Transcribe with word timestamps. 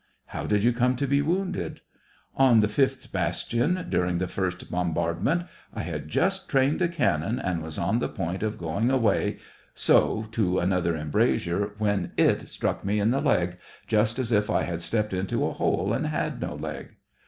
"How 0.33 0.47
did 0.47 0.63
you 0.63 0.73
come 0.73 0.95
to 0.95 1.05
be 1.05 1.21
wounded?"" 1.21 1.81
On 2.45 2.61
the 2.61 2.67
fifth 2.67 3.11
bastion, 3.11 3.85
during 3.87 4.17
the 4.17 4.27
first 4.27 4.71
bombard 4.71 5.23
merrt. 5.23 5.45
I 5.75 5.83
had 5.83 6.07
just 6.09 6.49
trained 6.49 6.81
a 6.81 6.87
cannon, 6.87 7.37
and 7.37 7.61
was 7.61 7.77
on 7.77 7.99
the 7.99 8.09
point 8.09 8.41
of 8.41 8.57
going 8.57 8.89
away, 8.89 9.37
so, 9.75 10.27
to 10.31 10.57
another 10.57 10.95
em 10.95 11.11
brasure 11.11 11.73
when 11.77 12.13
it 12.17 12.47
struck 12.47 12.83
me 12.83 12.99
in 12.99 13.11
the 13.11 13.21
leg, 13.21 13.57
just 13.85 14.17
as 14.17 14.31
if 14.31 14.49
I 14.49 14.63
had 14.63 14.81
stepped 14.81 15.13
into 15.13 15.45
a 15.45 15.53
hole 15.53 15.93
and 15.93 16.07
had 16.07 16.41
no 16.41 16.55
leg." 16.55 16.95